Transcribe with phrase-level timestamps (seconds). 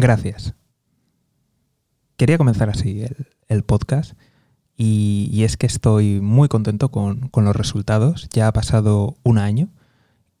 [0.00, 0.54] Gracias.
[2.16, 3.04] Quería comenzar así
[3.48, 4.14] el, podcast
[4.74, 8.26] y, es que estoy muy contento con, los resultados.
[8.32, 9.68] Ya ha pasado un año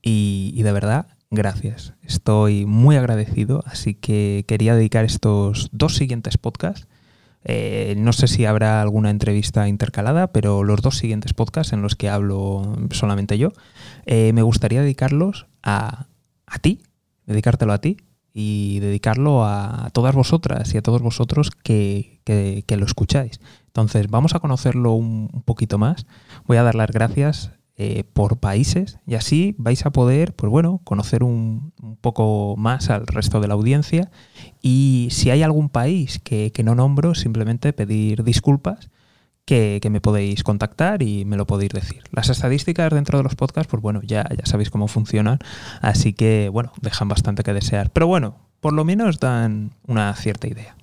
[0.00, 1.92] y, de verdad, gracias.
[2.02, 6.88] Estoy muy agradecido, así que quería dedicar estos dos siguientes podcasts.
[7.44, 11.96] Eh, no sé si habrá alguna entrevista intercalada, pero los dos siguientes podcasts en los
[11.96, 13.52] que hablo solamente yo,
[14.06, 16.06] eh, me gustaría dedicarlos a,
[16.46, 16.82] a ti,
[17.26, 17.98] dedicártelo a ti
[18.32, 22.20] y dedicarlo a todas vosotras y a todos vosotros que,
[22.68, 23.40] lo escucháis.
[23.66, 26.06] Entonces, vamos a conocerlo un, poquito más.
[26.46, 30.80] Voy a dar las gracias eh, por países y así vais a poder, pues bueno,
[30.84, 34.10] conocer un, poco más al resto de la audiencia
[34.62, 38.90] y si hay algún país que, que no nombro, simplemente pedir disculpas
[39.44, 42.02] que, me podéis contactar y me lo podéis decir.
[42.12, 45.38] Las estadísticas dentro de los podcasts, pues bueno, ya, ya sabéis cómo funcionan,
[45.80, 47.90] así que bueno, dejan bastante que desear.
[47.90, 50.76] Pero bueno, por lo menos dan una cierta idea.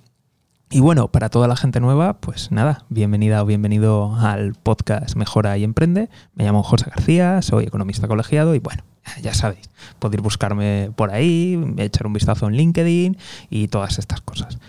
[0.70, 5.58] Y bueno, para toda la gente nueva, pues nada, bienvenida o bienvenido al podcast Mejora
[5.58, 6.09] y Emprende.
[6.34, 8.84] Me llamo José García, soy economista colegiado y bueno,
[9.22, 13.18] ya sabéis, podéis buscarme por ahí, echar un vistazo en LinkedIn
[13.50, 14.59] y todas estas cosas.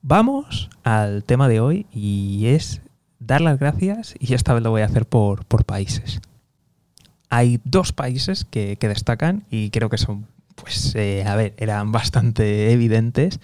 [0.00, 2.80] Vamos al tema de hoy y es
[3.26, 6.20] dar las gracias y esta vez lo voy a hacer por, por países.
[7.28, 12.72] Hay dos países que, destacan y creo que son, pues, eh, a ver, eran bastante
[12.72, 13.40] evidentes.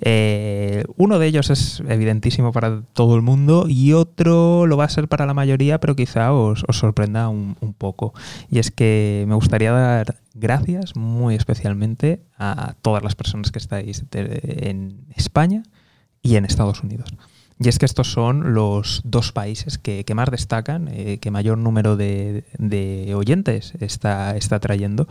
[0.00, 4.88] Eh, uno de ellos es evidentísimo para todo el mundo y otro lo va a
[4.88, 8.14] ser para la mayoría, pero quizá os, sorprenda un, un, poco.
[8.48, 14.04] Y es que me gustaría dar gracias muy especialmente a todas las personas que estáis
[14.12, 15.64] en España
[16.22, 17.12] y en Estados Unidos.
[17.60, 21.96] Y es que estos son los dos países que, más destacan, eh, que mayor número
[21.96, 22.44] de,
[23.16, 25.08] oyentes está, está trayendo.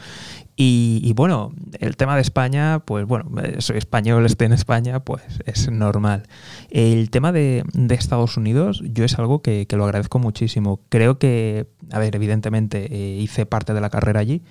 [0.55, 5.69] Y, bueno, el tema de España, pues bueno, soy español, esté en España, pues es
[5.69, 6.23] normal.
[6.69, 10.79] El tema de, Estados Unidos, yo es algo que, lo agradezco muchísimo.
[10.89, 14.41] Creo que, a ver, evidentemente eh, hice parte de la carrera allí,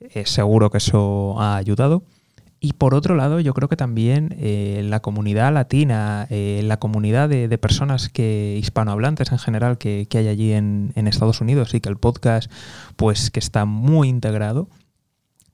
[0.00, 2.04] eh, seguro que eso ha ayudado.
[2.62, 7.30] Y por otro lado, yo creo que también eh, la comunidad latina, eh, la comunidad
[7.30, 11.96] de, personas que hispanohablantes en general que, hay allí en, Estados Unidos y que el
[11.96, 12.52] podcast,
[12.96, 14.68] pues que está muy integrado,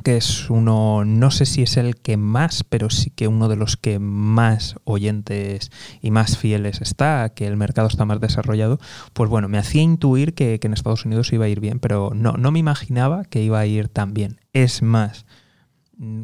[0.02, 3.56] que es uno, no sé si es el que más, pero sí que uno de
[3.56, 5.70] los que más oyentes
[6.02, 8.80] y más fieles está, que el mercado está más desarrollado,
[9.12, 12.10] pues bueno, me hacía intuir que, que en Estados Unidos iba a ir bien, pero
[12.16, 14.40] no, no me imaginaba que iba a ir tan bien.
[14.52, 15.24] Es más,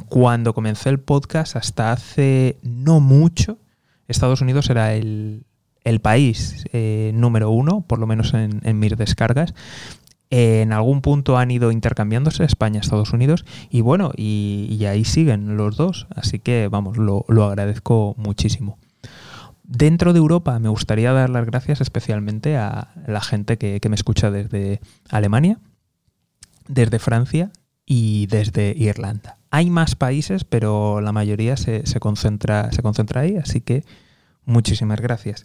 [0.09, 3.59] cuando comencé el podcast, hasta hace no mucho,
[4.09, 5.45] Estados Unidos era el,
[6.03, 9.55] país eh, número uno, por lo menos en, mis descargas.
[10.31, 15.77] en algún punto han ido intercambiándose España, Estados Unidos, y bueno, y, ahí siguen los
[15.77, 18.79] dos, así que vamos, lo, agradezco muchísimo.
[19.65, 24.31] Dentro de Europa me gustaría dar las gracias especialmente a la gente que me escucha
[24.31, 25.59] desde Alemania,
[26.69, 27.51] desde Francia
[27.87, 29.39] y desde Irlanda.
[29.55, 33.85] Hay más países, pero la mayoría se, concentra, se concentra ahí, así que
[34.47, 35.45] muchísimas gracias.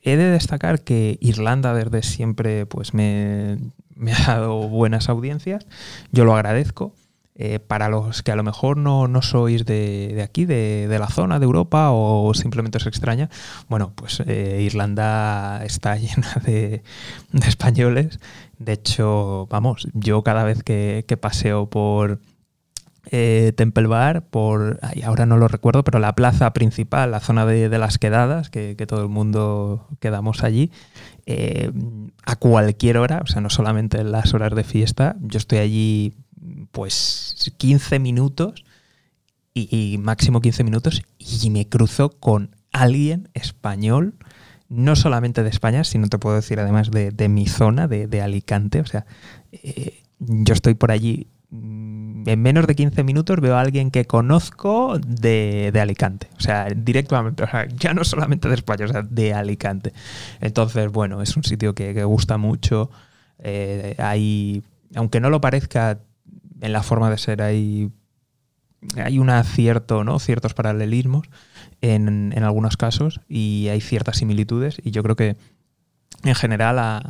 [0.00, 3.58] He de destacar que Irlanda desde siempre pues me,
[4.16, 5.66] ha dado buenas audiencias,
[6.12, 6.94] yo lo agradezco.
[7.40, 11.44] Eh, para los que a lo mejor no, sois de, aquí, de, la zona de
[11.44, 13.28] Europa o simplemente os extraña,
[13.68, 16.82] bueno, pues eh, Irlanda está llena de,
[17.46, 18.20] españoles.
[18.58, 22.20] De hecho, vamos, yo cada vez que paseo por,
[23.10, 27.68] eh, Temple Bar, por, ahora no lo recuerdo, pero la plaza principal, la zona de,
[27.78, 30.70] las quedadas, que, todo el mundo quedamos allí,
[31.24, 31.72] eh,
[32.24, 36.14] a cualquier hora, o sea, no solamente en las horas de fiesta, yo estoy allí
[36.70, 38.64] pues 15 minutos
[39.54, 44.14] y, máximo 15 minutos y me cruzo con alguien español,
[44.68, 48.86] no solamente de España, sino te puedo decir además de, mi zona, de, Alicante, o
[48.86, 49.06] sea,
[49.50, 51.28] eh, yo estoy por allí
[52.26, 56.28] en menos de 15 minutos veo a alguien que conozco de, Alicante.
[56.36, 59.92] O sea, directamente, o sea, ya no solamente de España, o sea, de Alicante.
[60.40, 62.90] Entonces, bueno, es un sitio que, gusta mucho.
[63.38, 64.62] Eh, hay,
[64.94, 65.98] aunque no lo parezca
[66.60, 67.90] en la forma de ser, hay,
[68.96, 70.18] hay un acierto, ¿no?
[70.18, 71.28] Ciertos paralelismos
[71.80, 75.36] en, en algunos casos y hay ciertas similitudes y yo creo que
[76.24, 77.02] en general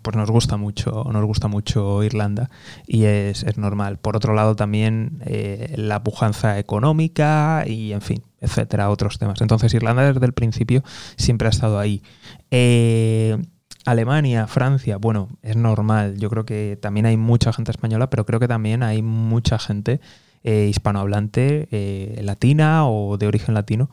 [0.00, 2.50] pues nos gusta mucho nos gusta mucho Irlanda
[2.86, 3.98] y es, normal.
[3.98, 9.40] Por otro lado también eh, la pujanza económica y en fin etcétera otros temas.
[9.40, 10.82] Entonces Irlanda desde el principio
[11.16, 12.02] siempre ha estado ahí.
[12.50, 13.36] Eh,
[13.84, 16.16] Alemania, Francia, bueno, es normal.
[16.18, 20.00] Yo creo que también hay mucha gente española, pero creo que también hay mucha gente
[20.44, 23.90] eh, hispanohablante, latina o de origen latino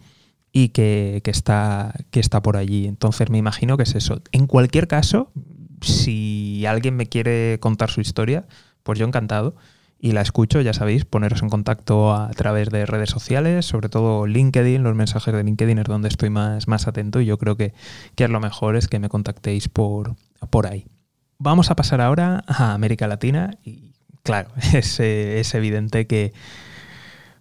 [0.59, 2.87] y que, está, que está por allí.
[2.87, 4.23] Entonces me imagino que es eso.
[4.31, 5.31] En cualquier caso,
[5.81, 8.47] si alguien me quiere contar su historia,
[8.81, 9.55] pues yo encantado
[9.99, 14.25] y la escucho, ya sabéis, poneros en contacto a través de redes sociales, sobre todo
[14.25, 17.75] LinkedIn, los mensajes de LinkedIn es donde estoy más, más atento y yo creo que,
[18.15, 20.15] que es lo mejor es que me contactéis por,
[20.49, 20.87] por ahí.
[21.37, 23.93] Vamos a pasar ahora a América Latina y
[24.23, 26.33] claro, es, es evidente que,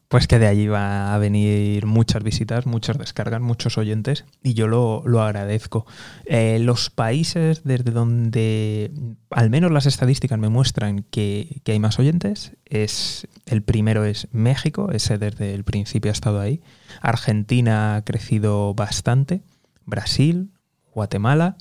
[0.08, 4.68] pues que de allí va a venir muchas visitas, muchas descargas, muchos oyentes y yo
[4.68, 5.84] lo, agradezco.
[6.26, 8.92] Eh, los países desde donde
[9.30, 14.90] al menos las estadísticas me muestran que, hay más oyentes, es el primero es México,
[14.92, 16.60] ese desde el principio ha estado ahí.
[17.00, 19.42] Argentina ha crecido bastante,
[19.86, 20.50] Brasil,
[20.94, 21.56] Guatemala,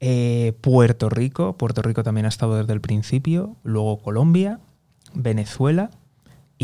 [0.00, 4.60] eh, Puerto Rico, Puerto Rico también ha estado desde el principio, luego Colombia,
[5.14, 5.90] Venezuela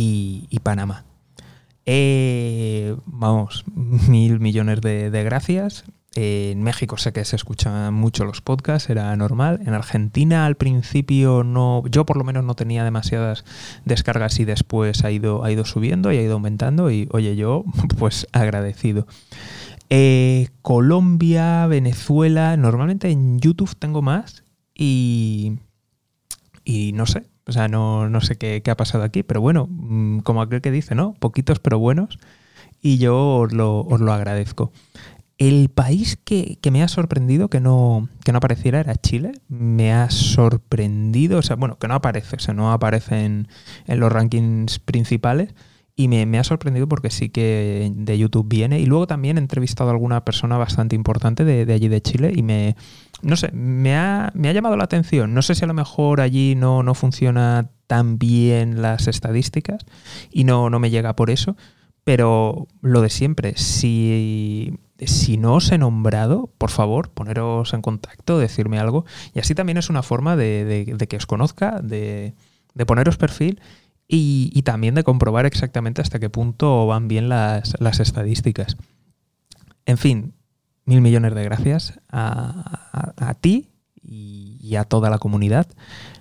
[0.00, 1.04] y, Panamá.
[1.86, 5.84] Eh, vamos, mil millones de, gracias.
[6.14, 9.60] en México sé que se escuchan mucho los podcasts, era normal.
[9.66, 13.44] En Argentina al principio no, yo por lo menos no tenía demasiadas
[13.84, 17.64] descargas y después ha ido, ha ido subiendo y ha ido aumentando y oye yo
[17.98, 19.06] pues agradecido.
[19.90, 25.58] Eh, Colombia, Venezuela, normalmente en YouTube tengo más y,
[26.64, 30.40] y no sé, o sea, no, sé qué, ha pasado aquí, pero bueno, mm, como
[30.40, 31.14] aquel que dice, ¿no?
[31.14, 32.18] Poquitos pero buenos.
[32.80, 34.72] Y yo os lo, agradezco.
[35.36, 39.32] El país que, me ha sorprendido que no, que no apareciera era Chile.
[39.48, 43.48] Me ha sorprendido, o sea, bueno, que no aparece, o sea, no aparece en,
[43.88, 45.52] los rankings principales.
[45.96, 48.78] Y me, ha sorprendido porque sí que de YouTube viene.
[48.78, 52.32] Y luego también he entrevistado a alguna persona bastante importante de, de allí de Chile
[52.34, 52.76] y me,
[53.22, 55.34] no sé, me ha, llamado la atención.
[55.34, 59.84] No sé si a lo mejor allí no, no funciona tan bien las estadísticas
[60.30, 61.56] y no, no me llega por eso,
[62.04, 68.38] pero lo de siempre, si, si no os he nombrado, por favor, poneros en contacto,
[68.38, 69.04] decirme algo.
[69.34, 72.34] Y así también es una forma de, que os conozca, de,
[72.86, 73.60] poneros perfil
[74.08, 78.76] y, también de comprobar exactamente hasta qué punto van bien las, las estadísticas.
[79.84, 80.34] En fin,
[80.90, 83.68] mil millones de gracias a, ti
[84.02, 85.68] y, a toda la comunidad.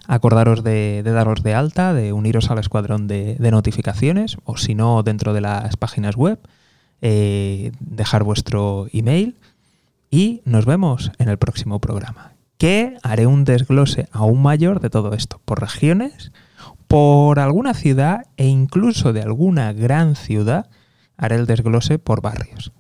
[0.07, 5.33] Acordaros de, daros de alta, de uniros al escuadrón de, notificaciones o si no dentro
[5.33, 6.39] de las páginas web,
[7.01, 9.38] eh, dejar vuestro email
[10.12, 12.33] y nos vemos en el próximo programa.
[12.60, 16.31] Que haré un desglose aún mayor de todo esto, por regiones,
[16.88, 20.68] por alguna ciudad e incluso de alguna gran ciudad
[21.18, 22.71] haré el desglose por barrios.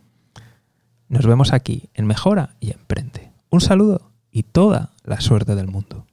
[1.09, 3.31] Nos vemos aquí en Mejora y Emprende.
[3.49, 6.05] Un saludo y toda la suerte del mundo.